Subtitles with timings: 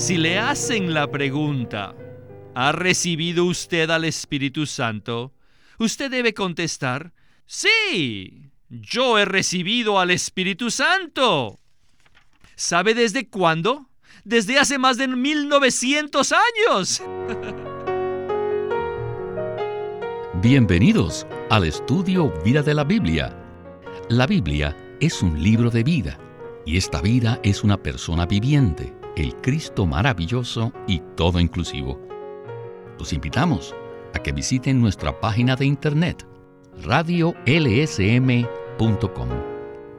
[0.00, 1.94] Si le hacen la pregunta,
[2.54, 5.34] ¿ha recibido usted al Espíritu Santo?
[5.78, 7.12] Usted debe contestar,
[7.44, 11.60] sí, yo he recibido al Espíritu Santo.
[12.56, 13.90] ¿Sabe desde cuándo?
[14.24, 17.02] Desde hace más de 1900 años.
[20.40, 23.36] Bienvenidos al estudio Vida de la Biblia.
[24.08, 26.18] La Biblia es un libro de vida
[26.64, 32.00] y esta vida es una persona viviente, el Cristo maravilloso y todo inclusivo.
[32.98, 33.74] Los invitamos
[34.14, 36.26] a que visiten nuestra página de internet
[36.82, 37.58] radiolsm.com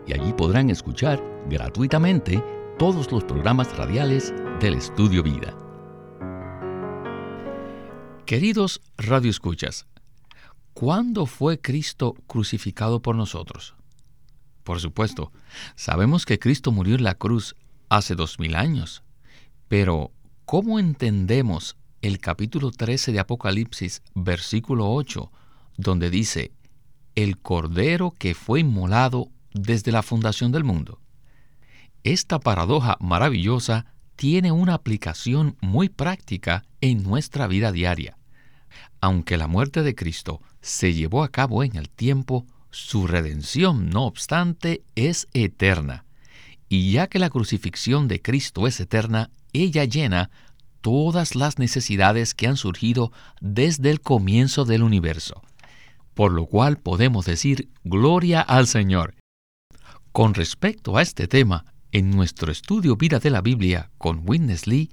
[0.07, 2.43] y allí podrán escuchar gratuitamente
[2.79, 5.55] todos los programas radiales del Estudio Vida.
[8.25, 9.85] Queridos radioescuchas,
[10.73, 13.75] ¿cuándo fue Cristo crucificado por nosotros?
[14.63, 15.31] Por supuesto,
[15.75, 17.55] sabemos que Cristo murió en la cruz
[17.89, 19.03] hace dos mil años,
[19.71, 20.11] pero
[20.43, 25.31] ¿cómo entendemos el capítulo 13 de Apocalipsis, versículo 8,
[25.77, 26.51] donde dice,
[27.15, 30.99] el Cordero que fue inmolado desde la fundación del mundo?
[32.03, 33.85] Esta paradoja maravillosa
[34.17, 38.17] tiene una aplicación muy práctica en nuestra vida diaria.
[38.99, 44.03] Aunque la muerte de Cristo se llevó a cabo en el tiempo, su redención, no
[44.03, 46.03] obstante, es eterna.
[46.67, 50.29] Y ya que la crucifixión de Cristo es eterna, ella llena
[50.81, 55.41] todas las necesidades que han surgido desde el comienzo del universo.
[56.13, 59.15] Por lo cual podemos decir gloria al Señor.
[60.11, 64.89] Con respecto a este tema, en nuestro estudio Vida de la Biblia con Witness Lee,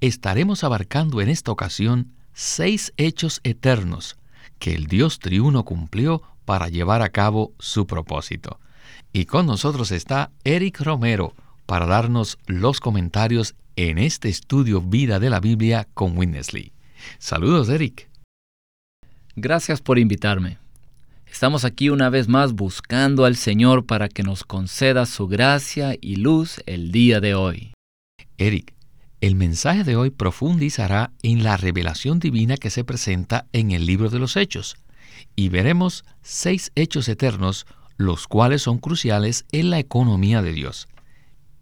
[0.00, 4.16] estaremos abarcando en esta ocasión seis hechos eternos
[4.58, 8.60] que el Dios triuno cumplió para llevar a cabo su propósito.
[9.12, 11.34] Y con nosotros está Eric Romero
[11.66, 16.72] para darnos los comentarios en este estudio Vida de la Biblia con Winnesley.
[17.20, 18.10] Saludos, Eric.
[19.36, 20.58] Gracias por invitarme.
[21.30, 26.16] Estamos aquí una vez más buscando al Señor para que nos conceda su gracia y
[26.16, 27.72] luz el día de hoy.
[28.36, 28.74] Eric,
[29.20, 34.10] el mensaje de hoy profundizará en la revelación divina que se presenta en el libro
[34.10, 34.76] de los Hechos,
[35.36, 37.64] y veremos seis hechos eternos,
[37.96, 40.88] los cuales son cruciales en la economía de Dios.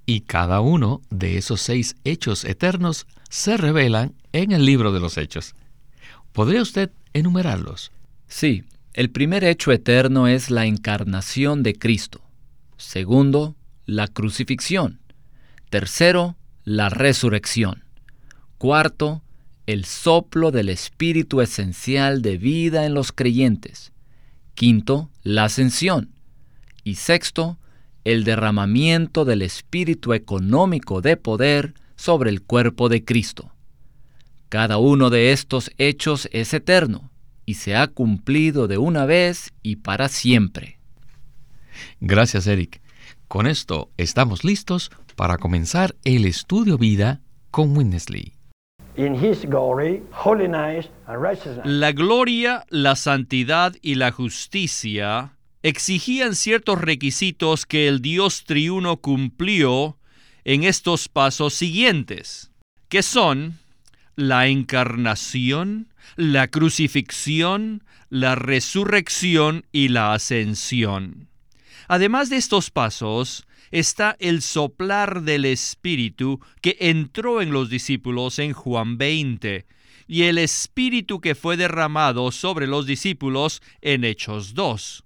[0.06, 5.18] Y cada uno de esos seis hechos eternos se revelan en el libro de los
[5.18, 5.56] Hechos.
[6.32, 7.90] ¿Podría usted enumerarlos?
[8.28, 8.64] Sí,
[8.94, 12.20] el primer hecho eterno es la encarnación de Cristo.
[12.76, 15.00] Segundo, la crucifixión.
[15.70, 17.82] Tercero, la resurrección.
[18.58, 19.22] Cuarto,
[19.66, 23.92] el soplo del Espíritu esencial de vida en los creyentes.
[24.54, 26.10] Quinto, la ascensión.
[26.84, 27.58] Y sexto,
[28.06, 33.50] el derramamiento del Espíritu económico de poder sobre el cuerpo de Cristo.
[34.48, 37.10] Cada uno de estos hechos es eterno
[37.46, 40.78] y se ha cumplido de una vez y para siempre.
[41.98, 42.80] Gracias, Eric.
[43.26, 48.34] Con esto estamos listos para comenzar el estudio vida con Winnesley.
[51.64, 55.35] La gloria, la santidad y la justicia
[55.66, 59.98] exigían ciertos requisitos que el Dios triuno cumplió
[60.44, 62.52] en estos pasos siguientes,
[62.88, 63.58] que son
[64.14, 71.30] la encarnación, la crucifixión, la resurrección y la ascensión.
[71.88, 78.52] Además de estos pasos, está el soplar del Espíritu que entró en los discípulos en
[78.52, 79.66] Juan 20
[80.06, 85.05] y el Espíritu que fue derramado sobre los discípulos en Hechos 2.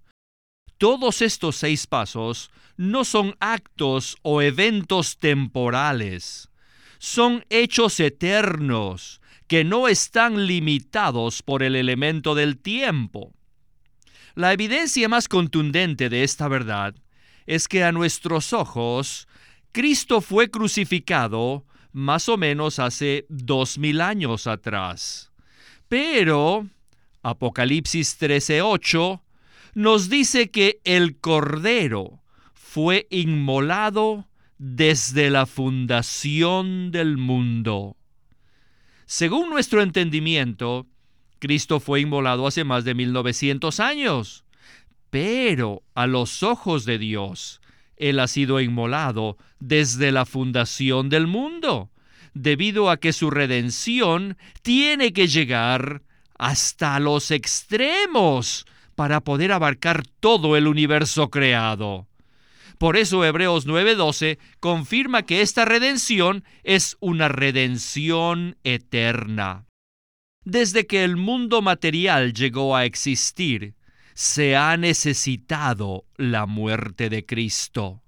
[0.81, 6.49] Todos estos seis pasos no son actos o eventos temporales,
[6.99, 13.35] son hechos eternos que no están limitados por el elemento del tiempo.
[14.35, 16.95] La evidencia más contundente de esta verdad
[17.45, 19.29] es que a nuestros ojos
[19.73, 25.31] Cristo fue crucificado más o menos hace dos mil años atrás.
[25.89, 26.66] Pero
[27.22, 29.21] Apocalipsis 13:8
[29.75, 32.22] nos dice que el Cordero
[32.55, 34.28] fue inmolado
[34.59, 37.97] desde la fundación del mundo.
[39.07, 40.87] Según nuestro entendimiento,
[41.41, 44.45] Cristo fue inmolado hace más de 1900 años.
[45.11, 47.61] Pero a los ojos de Dios,
[47.97, 51.91] Él ha sido inmolado desde la fundación del mundo,
[52.34, 56.03] debido a que su redención tiene que llegar
[56.39, 58.66] hasta los extremos
[59.01, 62.07] para poder abarcar todo el universo creado.
[62.77, 69.65] Por eso Hebreos 9:12 confirma que esta redención es una redención eterna.
[70.45, 73.75] Desde que el mundo material llegó a existir,
[74.13, 78.03] se ha necesitado la muerte de Cristo.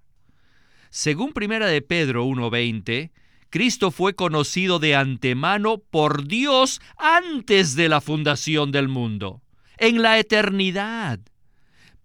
[0.90, 3.12] Según Primera de Pedro 1:20,
[3.48, 9.40] Cristo fue conocido de antemano por Dios antes de la fundación del mundo,
[9.78, 11.20] en la eternidad.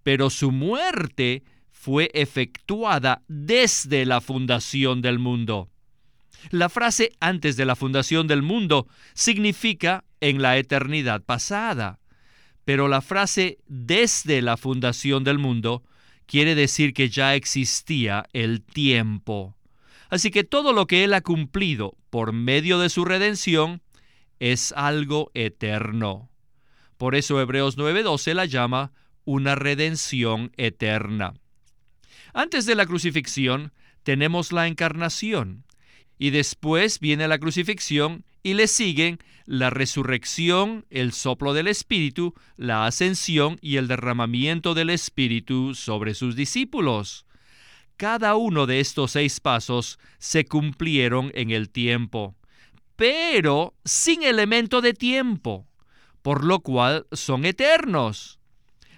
[0.04, 5.70] Pero su muerte fue efectuada desde la fundación del mundo.
[6.50, 12.00] La frase antes de la fundación del mundo significa en la eternidad pasada,
[12.66, 15.84] pero la frase desde la fundación del mundo
[16.26, 19.56] quiere decir que ya existía el tiempo.
[20.10, 23.82] Así que todo lo que Él ha cumplido por medio de su redención
[24.40, 26.30] es algo eterno.
[26.98, 28.92] Por eso Hebreos 9:12 la llama
[29.24, 31.34] una redención eterna.
[32.34, 33.72] Antes de la crucifixión
[34.04, 35.66] tenemos la encarnación
[36.18, 42.86] y después viene la crucifixión y le siguen la resurrección, el soplo del Espíritu, la
[42.86, 47.26] ascensión y el derramamiento del Espíritu sobre sus discípulos.
[47.98, 52.36] Cada uno de estos seis pasos se cumplieron en el tiempo,
[52.96, 55.66] pero sin elemento de tiempo,
[56.28, 58.38] por lo cual son eternos.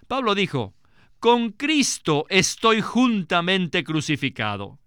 [0.08, 0.74] Pablo dijo,
[1.20, 4.80] con Cristo estoy juntamente crucificado.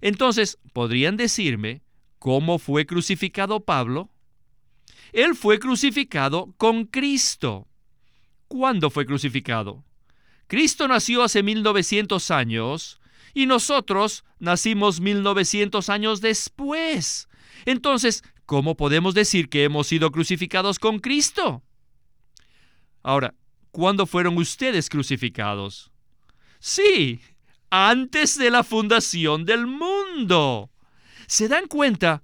[0.00, 1.82] Entonces, ¿podrían decirme
[2.18, 4.10] cómo fue crucificado Pablo?
[5.12, 7.68] Él fue crucificado con Cristo.
[8.48, 9.84] ¿Cuándo fue crucificado?
[10.48, 13.00] Cristo nació hace 1900 años
[13.32, 17.28] y nosotros nacimos 1900 años después.
[17.64, 21.62] Entonces, ¿cómo podemos decir que hemos sido crucificados con Cristo?
[23.02, 23.32] Ahora,
[23.70, 25.90] ¿Cuándo fueron ustedes crucificados?
[26.58, 27.20] Sí,
[27.70, 30.70] antes de la fundación del mundo.
[31.26, 32.22] ¿Se dan cuenta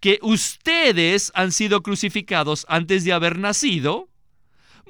[0.00, 4.08] que ustedes han sido crucificados antes de haber nacido?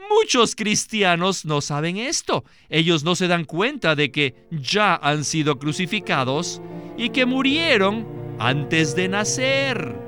[0.08, 2.44] Muchos cristianos no saben esto.
[2.68, 6.60] Ellos no se dan cuenta de que ya han sido crucificados
[6.96, 8.06] y que murieron
[8.38, 10.05] antes de nacer.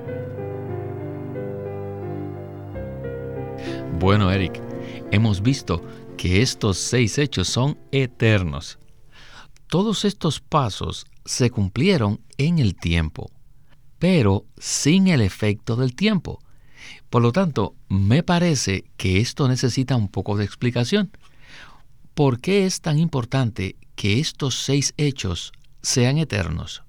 [3.98, 4.62] Bueno, Eric,
[5.10, 5.82] hemos visto
[6.16, 8.78] que estos seis hechos son eternos.
[9.66, 13.32] Todos estos pasos se cumplieron en el tiempo,
[13.98, 16.38] pero sin el efecto del tiempo.
[17.10, 21.10] Por lo tanto, me parece que esto necesita un poco de explicación.
[22.14, 25.50] ¿Por qué es tan importante que estos seis hechos
[25.82, 26.84] sean eternos?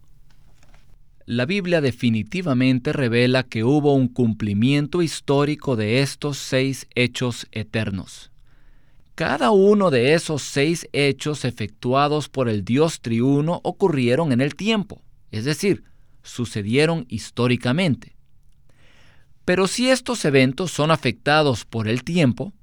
[1.31, 8.31] La Biblia definitivamente revela que hubo un cumplimiento histórico de estos seis hechos eternos.
[9.13, 15.03] Cada uno de esos seis hechos efectuados por el Dios triuno ocurrieron en el tiempo,
[15.29, 15.83] es decir,
[16.23, 18.15] sucedieron históricamente.
[19.45, 22.53] Pero si estos eventos son afectados por el tiempo,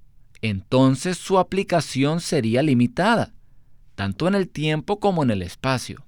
[0.43, 3.33] entonces su aplicación sería limitada,
[3.95, 6.06] tanto en el tiempo como en el espacio.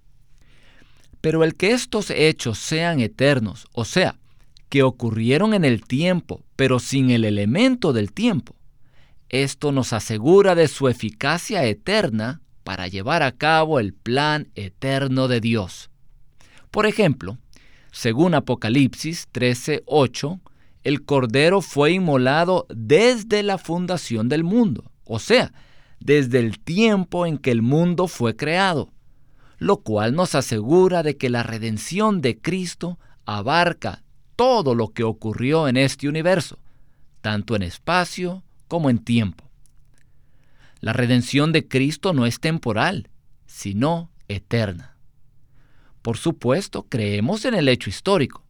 [1.20, 4.16] Pero el que estos hechos sean eternos, o sea,
[4.68, 8.54] que ocurrieron en el tiempo, pero sin el elemento del tiempo,
[9.28, 15.40] esto nos asegura de su eficacia eterna para llevar a cabo el plan eterno de
[15.40, 15.90] Dios.
[16.70, 17.38] Por ejemplo,
[17.90, 20.40] según Apocalipsis 13:8,
[20.84, 25.52] el Cordero fue inmolado desde la fundación del mundo, o sea,
[25.98, 28.92] desde el tiempo en que el mundo fue creado
[29.58, 34.02] lo cual nos asegura de que la redención de Cristo abarca
[34.36, 36.58] todo lo que ocurrió en este universo,
[37.20, 39.50] tanto en espacio como en tiempo.
[40.80, 43.10] La redención de Cristo no es temporal,
[43.46, 44.96] sino eterna.
[46.02, 48.44] Por supuesto, creemos en el hecho histórico.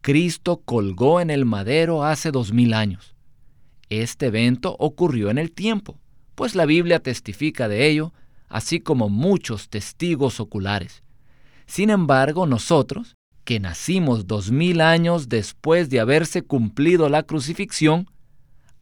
[0.00, 3.14] Cristo colgó en el madero hace dos mil años.
[3.88, 6.00] Este evento ocurrió en el tiempo,
[6.34, 8.12] pues la Biblia testifica de ello
[8.52, 11.02] así como muchos testigos oculares.
[11.66, 18.10] Sin embargo, nosotros, que nacimos dos mil años después de haberse cumplido la crucifixión,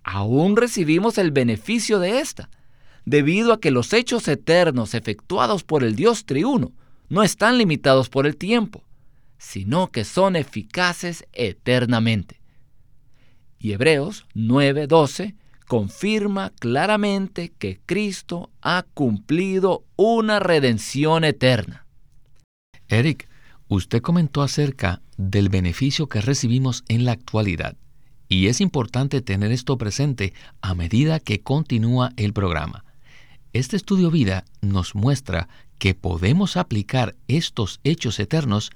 [0.02, 2.50] aún recibimos el beneficio de esta,
[3.04, 6.72] debido a que los hechos eternos efectuados por el Dios triuno
[7.08, 8.82] no están limitados por el tiempo,
[9.38, 12.40] sino que son eficaces eternamente.
[13.58, 15.36] Y Hebreos 9:12
[15.70, 21.86] confirma claramente que Cristo ha cumplido una redención eterna.
[22.88, 23.28] Eric,
[23.68, 27.76] usted comentó acerca del beneficio que recibimos en la actualidad,
[28.28, 32.84] y es importante tener esto presente a medida que continúa el programa.
[33.52, 35.48] Este estudio vida nos muestra
[35.78, 38.72] que podemos aplicar estos hechos eternos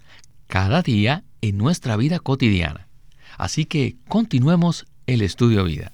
[0.47, 2.87] cada día en nuestra vida cotidiana.
[3.37, 5.91] Así que continuemos el estudio vida.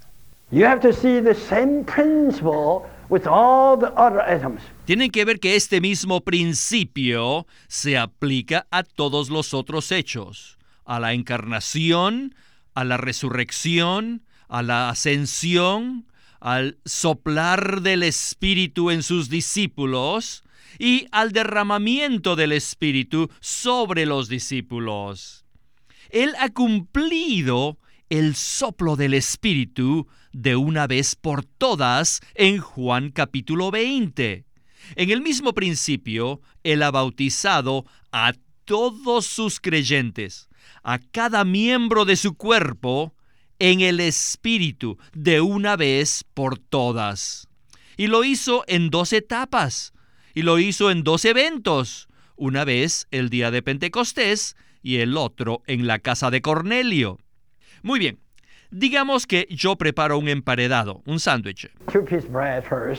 [4.85, 10.99] Tienen que ver que este mismo principio se aplica a todos los otros hechos, a
[10.99, 12.35] la encarnación,
[12.75, 16.07] a la resurrección, a la ascensión,
[16.41, 20.43] al soplar del Espíritu en sus discípulos
[20.81, 25.45] y al derramamiento del Espíritu sobre los discípulos.
[26.11, 27.79] Él ha cumplido
[28.11, 34.45] el soplo del Espíritu de una vez por todas en Juan capítulo 20.
[34.97, 38.33] En el mismo principio, Él ha bautizado a
[38.65, 40.49] todos sus creyentes,
[40.83, 43.15] a cada miembro de su cuerpo,
[43.61, 47.47] en el Espíritu de una vez por todas.
[47.97, 49.93] Y lo hizo en dos etapas,
[50.35, 55.63] y lo hizo en dos eventos, una vez el día de Pentecostés y el otro
[55.67, 57.19] en la casa de Cornelio.
[57.83, 58.19] Muy bien,
[58.71, 61.71] digamos que yo preparo un emparedado, un sándwich,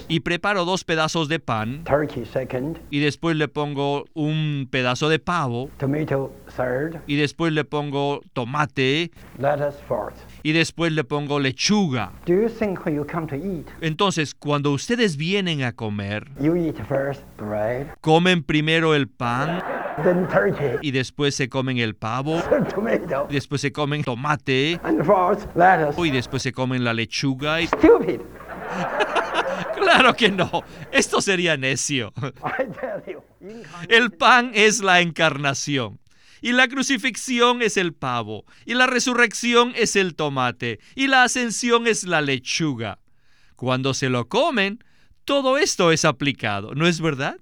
[0.07, 1.83] y preparo dos pedazos de pan,
[2.89, 5.69] y después le pongo un pedazo de pavo,
[7.07, 9.11] y después le pongo tomate,
[10.43, 12.13] y después le pongo lechuga.
[13.81, 16.27] Entonces, cuando ustedes vienen a comer,
[18.01, 19.61] comen primero el pan
[20.81, 22.39] y después se comen el pavo,
[23.29, 24.79] y después se comen tomate,
[25.97, 27.57] y después se comen la lechuga.
[29.75, 32.13] claro que no, esto sería necio.
[33.89, 35.99] El pan es la encarnación.
[36.43, 41.85] Y la crucifixión es el pavo, y la resurrección es el tomate, y la ascensión
[41.85, 42.97] es la lechuga.
[43.55, 44.83] Cuando se lo comen,
[45.23, 47.37] todo esto es aplicado, ¿no es verdad?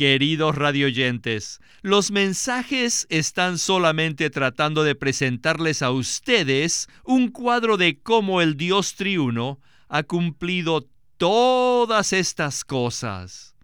[0.00, 8.40] Queridos radioyentes, los mensajes están solamente tratando de presentarles a ustedes un cuadro de cómo
[8.40, 10.88] el Dios triuno ha cumplido
[11.18, 13.54] todas estas cosas.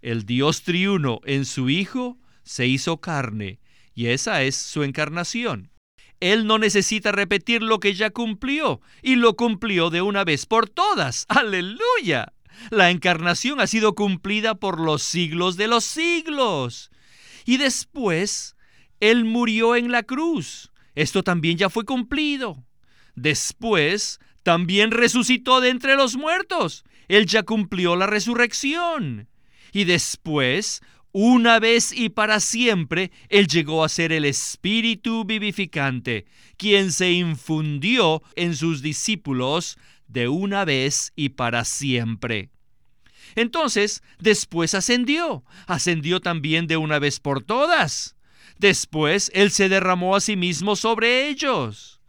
[0.00, 3.60] El Dios triuno en su Hijo se hizo carne
[3.94, 5.70] y esa es su encarnación.
[6.20, 10.70] Él no necesita repetir lo que ya cumplió, y lo cumplió de una vez por
[10.70, 11.26] todas.
[11.28, 12.32] Aleluya.
[12.70, 16.90] La encarnación ha sido cumplida por los siglos de los siglos.
[17.44, 18.56] Y después,
[19.00, 20.70] Él murió en la cruz.
[20.94, 22.64] Esto también ya fue cumplido.
[23.14, 26.84] Después, también resucitó de entre los muertos.
[27.08, 29.28] Él ya cumplió la resurrección.
[29.72, 30.80] Y después
[31.18, 36.26] una vez y para siempre, Él llegó a ser el Espíritu vivificante,
[36.58, 39.78] quien se infundió en sus discípulos
[40.16, 42.48] de una vez y para siempre.
[43.34, 48.16] Entonces, después ascendió, ascendió también de una vez por todas.
[48.58, 52.00] Después, Él se derramó a sí mismo sobre ellos.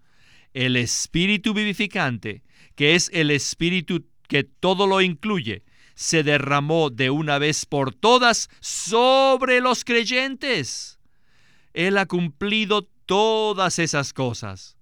[0.53, 2.43] El Espíritu vivificante,
[2.75, 8.49] que es el Espíritu que todo lo incluye, se derramó de una vez por todas
[8.61, 10.97] sobre los creyentes.
[11.73, 14.77] Él ha cumplido todas esas cosas.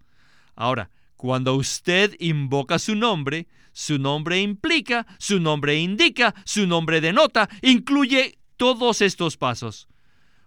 [0.56, 0.92] Ahora,
[1.26, 8.38] cuando usted invoca su nombre, su nombre implica, su nombre indica, su nombre denota, incluye
[8.58, 9.88] todos estos pasos.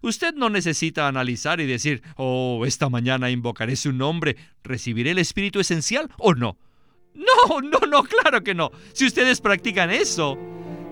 [0.02, 5.58] Usted no necesita analizar y decir, oh, esta mañana invocaré su nombre, ¿recibiré el Espíritu
[5.58, 6.56] esencial o no?
[7.12, 8.70] No, no, no, claro que no.
[8.92, 10.38] Si ustedes practican eso,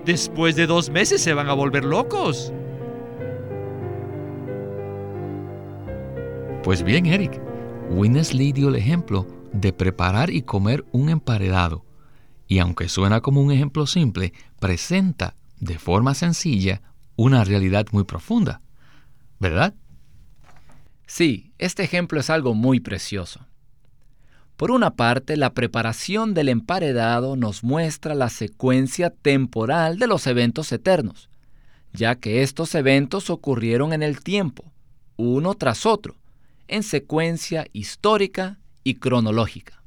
[0.03, 2.51] después de dos meses se van a volver locos.
[6.65, 7.39] Pues bien, Eric,
[7.89, 11.83] Winnesley dio el ejemplo de preparar y comer un emparedado.
[12.47, 16.81] Y aunque suena como un ejemplo simple, presenta de forma sencilla
[17.15, 18.61] una realidad muy profunda.
[19.39, 19.73] ¿Verdad?
[21.05, 23.41] Sí, este ejemplo es algo muy precioso.
[24.55, 30.71] Por una parte, la preparación del emparedado nos muestra la secuencia temporal de los eventos
[30.71, 31.29] eternos,
[31.93, 34.65] ya que estos eventos ocurrieron en el tiempo,
[35.15, 36.15] uno tras otro,
[36.67, 39.83] en secuencia histórica y cronológica.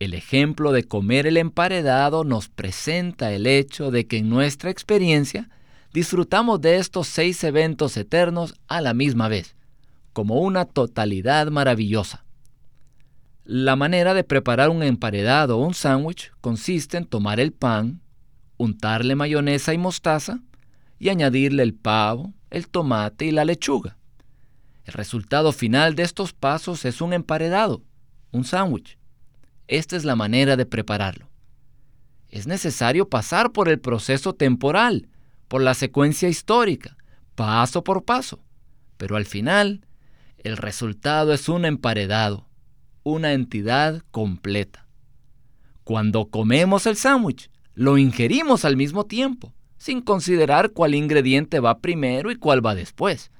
[0.00, 5.48] El ejemplo de comer el emparedado nos presenta el hecho de que en nuestra experiencia
[5.92, 9.54] disfrutamos de estos seis eventos eternos a la misma vez,
[10.12, 12.24] como una totalidad maravillosa.
[13.44, 18.00] La manera de preparar un emparedado o un sándwich consiste en tomar el pan,
[18.56, 20.40] untarle mayonesa y mostaza
[20.98, 23.96] y añadirle el pavo, el tomate y la lechuga.
[24.84, 27.82] El resultado final de estos pasos es un emparedado,
[28.32, 28.98] un sándwich.
[29.66, 31.30] Esta es la manera de prepararlo.
[32.28, 35.08] Es necesario pasar por el proceso temporal,
[35.48, 36.96] por la secuencia histórica,
[37.34, 38.44] paso por paso.
[38.96, 39.86] Pero al final,
[40.38, 42.48] el resultado es un emparedado,
[43.02, 44.86] una entidad completa.
[45.84, 52.30] Cuando comemos el sándwich, lo ingerimos al mismo tiempo, sin considerar cuál ingrediente va primero
[52.30, 53.30] y cuál va después.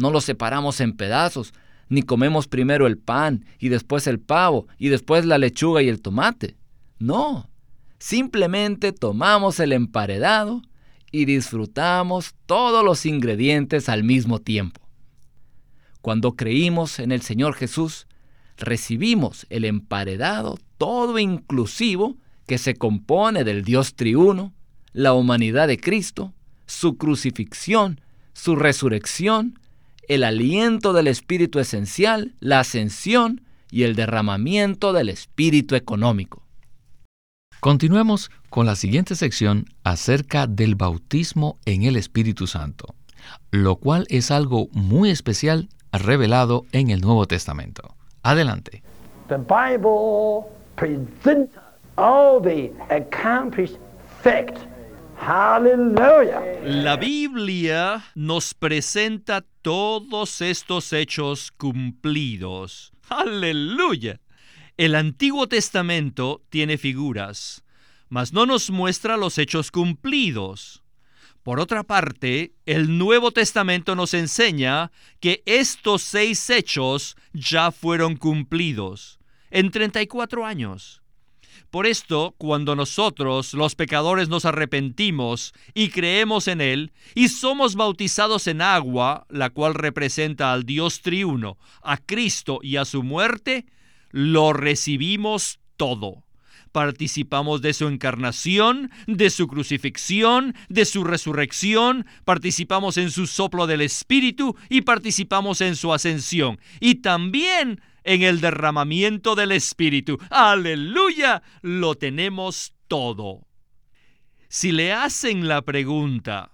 [0.00, 1.52] No lo separamos en pedazos,
[1.90, 6.00] ni comemos primero el pan y después el pavo y después la lechuga y el
[6.00, 6.56] tomate.
[6.98, 7.50] No,
[7.98, 10.62] simplemente tomamos el emparedado
[11.12, 14.80] y disfrutamos todos los ingredientes al mismo tiempo.
[16.00, 18.06] Cuando creímos en el Señor Jesús,
[18.56, 22.16] recibimos el emparedado todo inclusivo
[22.46, 24.54] que se compone del Dios triuno,
[24.94, 26.32] la humanidad de Cristo,
[26.64, 28.00] su crucifixión,
[28.32, 29.58] su resurrección,
[30.10, 36.42] el aliento del Espíritu esencial, la ascensión y el derramamiento del Espíritu económico.
[37.60, 42.96] Continuemos con la siguiente sección acerca del bautismo en el Espíritu Santo,
[43.52, 47.94] lo cual es algo muy especial revelado en el Nuevo Testamento.
[48.24, 48.82] Adelante.
[49.28, 51.54] The Bible presents
[51.96, 53.78] all the accomplished
[54.24, 54.60] facts.
[55.20, 56.40] Hallelujah.
[56.64, 62.92] La Biblia nos presenta todos estos hechos cumplidos.
[63.08, 64.20] Aleluya.
[64.76, 67.64] El Antiguo Testamento tiene figuras,
[68.08, 70.82] mas no nos muestra los hechos cumplidos.
[71.42, 79.18] Por otra parte, el Nuevo Testamento nos enseña que estos seis hechos ya fueron cumplidos
[79.50, 80.99] en 34 años.
[81.70, 88.48] Por esto, cuando nosotros, los pecadores, nos arrepentimos y creemos en Él, y somos bautizados
[88.48, 93.66] en agua, la cual representa al Dios triuno, a Cristo y a su muerte,
[94.10, 96.24] lo recibimos todo.
[96.72, 103.80] Participamos de su encarnación, de su crucifixión, de su resurrección, participamos en su soplo del
[103.80, 106.60] Espíritu y participamos en su ascensión.
[106.78, 110.18] Y también en el derramamiento del Espíritu.
[110.30, 113.46] Aleluya, lo tenemos todo.
[114.48, 116.50] Si le hacen la pregunta,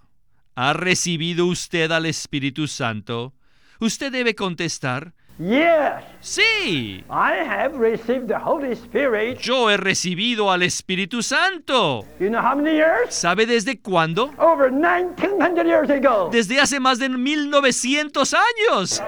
[0.55, 3.33] ¿ha recibido usted al Espíritu Santo?
[3.79, 9.37] Usted debe contestar, Yes, Sí, I have received the Holy Spirit.
[9.39, 12.05] yo he recibido al Espíritu Santo.
[12.19, 13.13] You know how many years?
[13.13, 14.33] ¿Sabe desde cuándo?
[14.39, 16.29] Over 1900 years ago.
[16.31, 18.99] Desde hace más de 1900 años.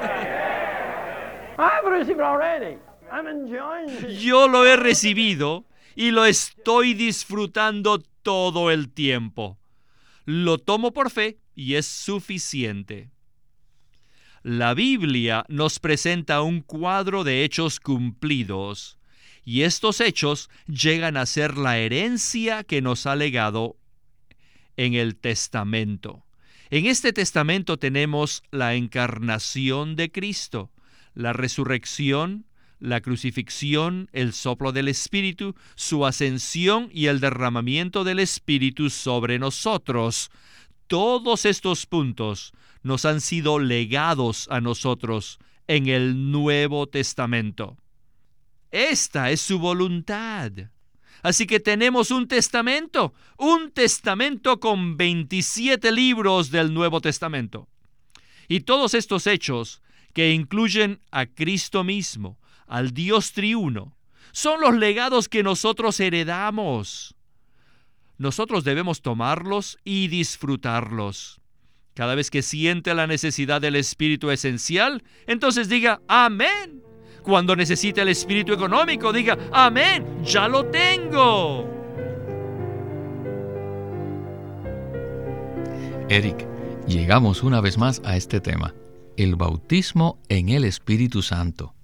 [1.58, 2.78] I've received already.
[3.12, 4.20] I'm enjoying it.
[4.20, 5.66] Yo lo he recibido
[5.96, 9.58] y lo estoy disfrutando todo el tiempo.
[10.26, 13.10] Lo tomo por fe y es suficiente.
[14.44, 18.98] La Biblia nos presenta un cuadro de hechos cumplidos
[19.44, 23.78] y estos hechos llegan a ser la herencia que nos ha legado
[24.78, 26.24] en el testamento.
[26.70, 30.72] En este testamento tenemos la encarnación de Cristo,
[31.16, 32.46] la resurrección,
[32.80, 40.32] la crucifixión, el soplo del Espíritu, su ascensión y el derramamiento del Espíritu sobre nosotros.
[40.88, 47.78] Todos estos puntos nos han sido legados a nosotros en el Nuevo Testamento.
[48.72, 50.52] Esta es su voluntad.
[51.22, 57.68] Así que tenemos un testamento, un testamento con 27 libros del Nuevo Testamento.
[58.48, 59.82] Y todos estos hechos,
[60.14, 63.96] que incluyen a Cristo mismo, al Dios triuno,
[64.32, 67.16] son los legados que nosotros heredamos.
[68.18, 71.42] Nosotros debemos tomarlos y disfrutarlos.
[72.00, 76.82] Cada vez que siente la necesidad del espíritu esencial, entonces diga, amén.
[77.24, 81.70] Cuando necesite el espíritu económico, diga, amén, ya lo tengo.
[86.08, 86.48] Eric,
[86.88, 88.74] llegamos una vez más a este tema,
[89.18, 91.76] el bautismo en el Espíritu Santo.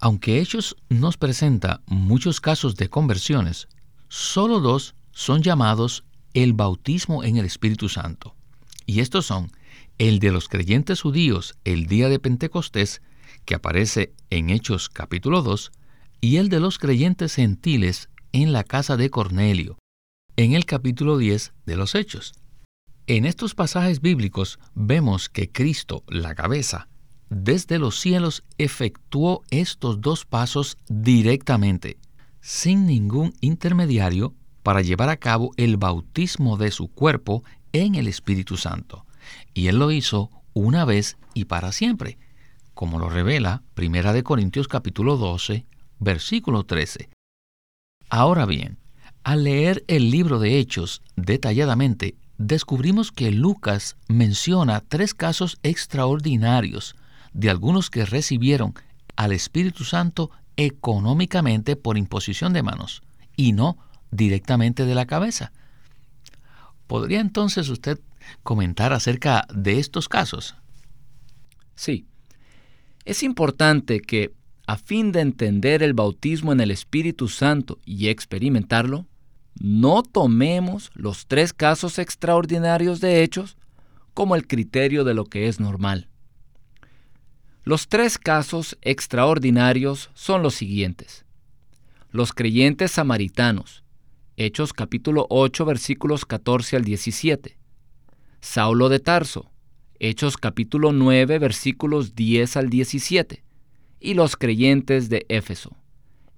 [0.00, 3.68] Aunque Hechos nos presenta muchos casos de conversiones,
[4.08, 6.02] solo dos son llamados
[6.32, 8.34] el bautismo en el Espíritu Santo.
[8.86, 9.50] Y estos son
[9.98, 13.00] el de los creyentes judíos el día de Pentecostés,
[13.44, 15.72] que aparece en Hechos capítulo 2,
[16.20, 19.78] y el de los creyentes gentiles en la casa de Cornelio,
[20.36, 22.34] en el capítulo 10 de los Hechos.
[23.06, 26.88] En estos pasajes bíblicos vemos que Cristo, la cabeza,
[27.30, 31.98] desde los cielos efectuó estos dos pasos directamente,
[32.40, 38.56] sin ningún intermediario, para llevar a cabo el bautismo de su cuerpo en el Espíritu
[38.56, 39.04] Santo.
[39.52, 42.16] Y Él lo hizo una vez y para siempre,
[42.72, 45.66] como lo revela 1 Corintios capítulo 12,
[45.98, 47.10] versículo 13.
[48.08, 48.78] Ahora bien,
[49.24, 56.94] al leer el libro de Hechos detalladamente, descubrimos que Lucas menciona tres casos extraordinarios
[57.32, 58.74] de algunos que recibieron
[59.16, 63.02] al Espíritu Santo económicamente por imposición de manos
[63.36, 63.78] y no
[64.12, 65.50] directamente de la cabeza.
[66.86, 68.00] ¿Podría entonces usted
[68.42, 70.54] comentar acerca de estos casos?
[71.74, 72.06] Sí.
[73.04, 74.32] Es importante que,
[74.66, 79.06] a fin de entender el bautismo en el Espíritu Santo y experimentarlo,
[79.60, 83.56] no tomemos los tres casos extraordinarios de hechos
[84.14, 86.08] como el criterio de lo que es normal.
[87.62, 91.24] Los tres casos extraordinarios son los siguientes.
[92.10, 93.83] Los creyentes samaritanos,
[94.36, 97.56] Hechos capítulo 8 versículos 14 al 17.
[98.40, 99.52] Saulo de Tarso,
[100.00, 103.44] Hechos capítulo 9 versículos 10 al 17.
[104.00, 105.76] Y los creyentes de Éfeso,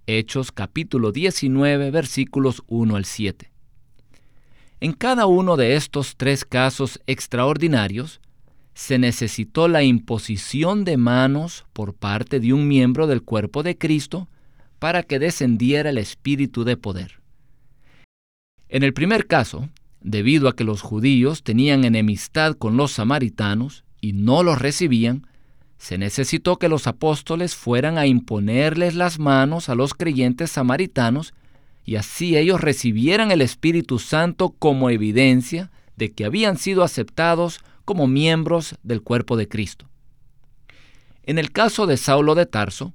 [0.07, 3.51] Hechos capítulo 19 versículos 1 al 7.
[4.81, 8.21] En cada uno de estos tres casos extraordinarios,
[8.75, 14.29] se necesitó la imposición de manos por parte de un miembro del cuerpo de Cristo
[14.79, 17.26] para que descendiera el espíritu de poder.
[18.69, 19.69] En el primer caso,
[20.01, 25.27] debido a que los judíos tenían enemistad con los samaritanos y no los recibían,
[25.79, 31.35] se necesitó que los apóstoles fueran a imponerles las manos a los creyentes samaritanos
[31.85, 38.07] y así ellos recibieran el Espíritu Santo como evidencia de que habían sido aceptados como
[38.09, 39.89] miembros del cuerpo de Cristo.
[41.23, 42.93] En el caso de Saulo de Tarso,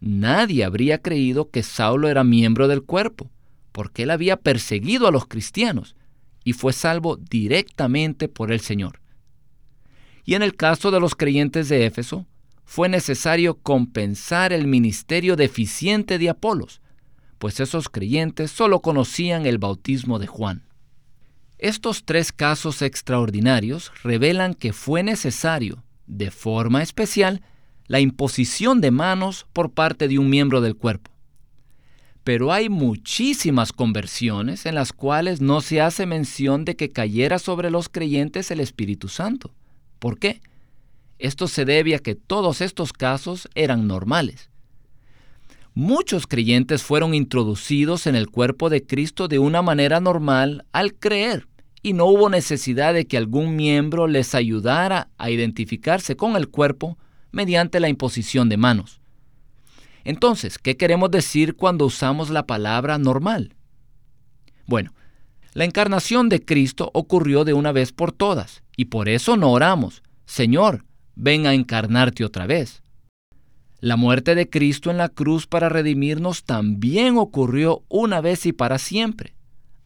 [0.00, 3.30] nadie habría creído que Saulo era miembro del cuerpo,
[3.76, 5.96] porque él había perseguido a los cristianos
[6.44, 9.02] y fue salvo directamente por el Señor.
[10.24, 12.24] Y en el caso de los creyentes de Éfeso,
[12.64, 16.80] fue necesario compensar el ministerio deficiente de Apolos,
[17.36, 20.64] pues esos creyentes solo conocían el bautismo de Juan.
[21.58, 27.42] Estos tres casos extraordinarios revelan que fue necesario, de forma especial,
[27.88, 31.15] la imposición de manos por parte de un miembro del cuerpo.
[32.26, 37.70] Pero hay muchísimas conversiones en las cuales no se hace mención de que cayera sobre
[37.70, 39.54] los creyentes el Espíritu Santo.
[40.00, 40.40] ¿Por qué?
[41.20, 44.50] Esto se debe a que todos estos casos eran normales.
[45.72, 51.46] Muchos creyentes fueron introducidos en el cuerpo de Cristo de una manera normal al creer,
[51.80, 56.98] y no hubo necesidad de que algún miembro les ayudara a identificarse con el cuerpo
[57.30, 59.00] mediante la imposición de manos.
[60.06, 63.56] Entonces, ¿qué queremos decir cuando usamos la palabra normal?
[64.64, 64.94] Bueno,
[65.52, 70.04] la encarnación de Cristo ocurrió de una vez por todas, y por eso no oramos,
[70.24, 70.84] Señor,
[71.16, 72.84] ven a encarnarte otra vez.
[73.80, 78.78] La muerte de Cristo en la cruz para redimirnos también ocurrió una vez y para
[78.78, 79.34] siempre.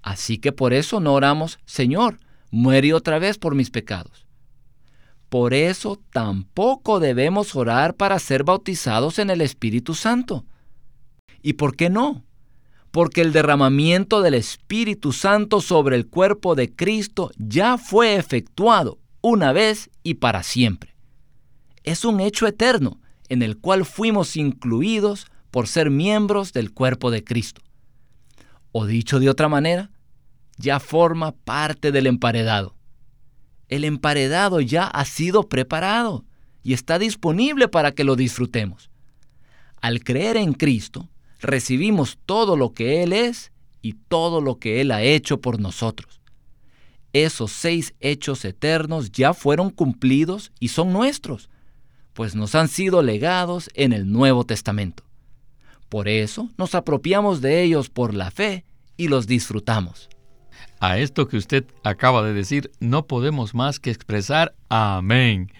[0.02, 4.26] Así que por eso no oramos, Señor, muere otra vez por mis pecados.
[5.30, 10.44] Por eso tampoco debemos orar para ser bautizados en el Espíritu Santo.
[11.40, 12.24] ¿Y por qué no?
[12.90, 19.52] Porque el derramamiento del Espíritu Santo sobre el cuerpo de Cristo ya fue efectuado una
[19.52, 20.96] vez y para siempre.
[21.84, 27.22] Es un hecho eterno en el cual fuimos incluidos por ser miembros del cuerpo de
[27.22, 27.62] Cristo.
[28.72, 29.92] O dicho de otra manera,
[30.56, 32.74] ya forma parte del emparedado.
[33.70, 36.26] El emparedado ya ha sido preparado
[36.62, 38.90] y está disponible para que lo disfrutemos.
[39.80, 41.08] Al creer en Cristo,
[41.40, 46.20] recibimos todo lo que Él es y todo lo que Él ha hecho por nosotros
[47.12, 51.50] esos seis hechos eternos ya fueron cumplidos y son nuestros,
[52.12, 55.04] pues nos han sido legados en el Nuevo Testamento.
[55.88, 58.64] Por eso nos apropiamos de ellos por la fe
[58.96, 60.08] y los disfrutamos.
[60.80, 65.52] A esto que usted acaba de decir, no podemos más que expresar amén.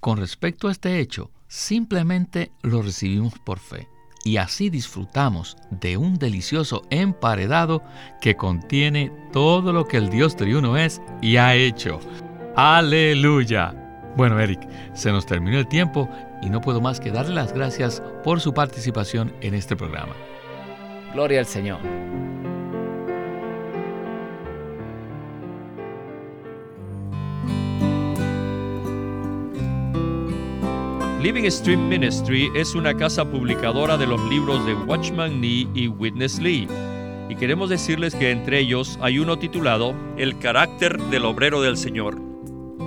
[0.00, 3.88] Con respecto a este hecho, simplemente lo recibimos por fe
[4.24, 7.82] y así disfrutamos de un delicioso emparedado
[8.20, 12.00] que contiene todo lo que el Dios triuno es y ha hecho.
[12.56, 13.74] Aleluya.
[14.16, 14.60] Bueno, Eric,
[14.92, 16.08] se nos terminó el tiempo
[16.42, 20.14] y no puedo más que darle las gracias por su participación en este programa.
[21.14, 21.80] Gloria al Señor.
[31.20, 36.38] Living Stream Ministry es una casa publicadora de los libros de Watchman Nee y Witness
[36.38, 36.66] Lee.
[37.28, 42.16] Y queremos decirles que entre ellos hay uno titulado El carácter del obrero del Señor.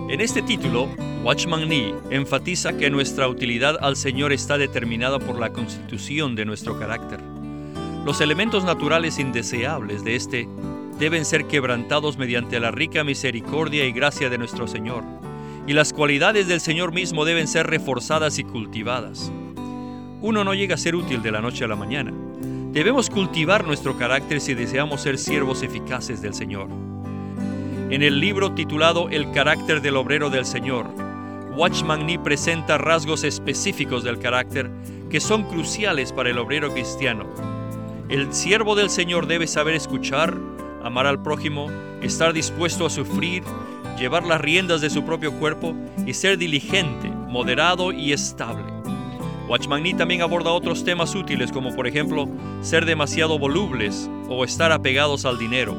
[0.10, 0.90] En este título,
[1.24, 6.80] Watchman Nee enfatiza que nuestra utilidad al Señor está determinada por la constitución de nuestro
[6.80, 7.20] carácter.
[8.04, 10.50] Los elementos naturales indeseables de este
[10.98, 15.04] deben ser quebrantados mediante la rica misericordia y gracia de nuestro Señor,
[15.66, 19.32] y las cualidades del Señor mismo deben ser reforzadas y cultivadas.
[20.22, 22.14] Uno no llega a ser útil de la noche a la mañana.
[22.72, 26.68] Debemos cultivar nuestro carácter si deseamos ser siervos eficaces del Señor.
[27.90, 30.88] En el libro titulado El carácter del obrero del Señor,
[31.56, 34.72] Watchman Nee presenta rasgos específicos del carácter
[35.10, 37.26] que son cruciales para el obrero cristiano.
[38.10, 40.36] El siervo del Señor debe saber escuchar,
[40.84, 41.70] amar al prójimo,
[42.02, 43.44] estar dispuesto a sufrir,
[43.98, 45.76] llevar las riendas de su propio cuerpo
[46.06, 48.74] y ser diligente, moderado y estable.
[49.48, 52.30] Watchman Nee también aborda otros temas útiles como por ejemplo
[52.62, 55.76] ser demasiado volubles o estar apegados al dinero.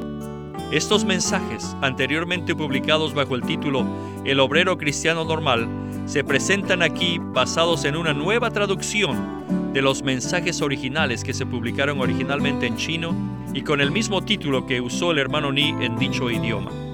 [0.71, 3.85] Estos mensajes, anteriormente publicados bajo el título
[4.23, 5.67] El obrero cristiano normal,
[6.05, 11.99] se presentan aquí basados en una nueva traducción de los mensajes originales que se publicaron
[11.99, 13.13] originalmente en chino
[13.53, 16.84] y con el mismo título que usó el hermano Ni en dicho idioma.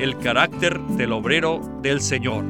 [0.00, 2.42] El carácter del obrero del Señor,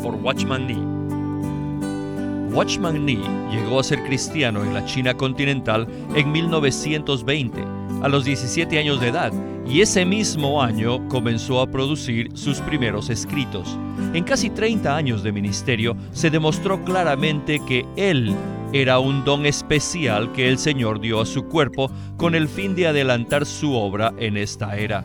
[0.00, 2.54] por Watchman Nee.
[2.54, 3.18] Watchman Nee
[3.50, 7.64] llegó a ser cristiano en la China continental en 1920,
[8.00, 9.32] a los 17 años de edad,
[9.68, 13.76] y ese mismo año comenzó a producir sus primeros escritos.
[14.12, 18.32] En casi 30 años de ministerio se demostró claramente que él
[18.72, 22.86] era un don especial que el Señor dio a su cuerpo con el fin de
[22.86, 25.04] adelantar su obra en esta era.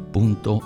[0.11, 0.59] punto